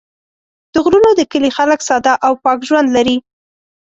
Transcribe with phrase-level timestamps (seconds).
[0.73, 3.17] د غرونو د کلي خلک ساده او پاک ژوند لري.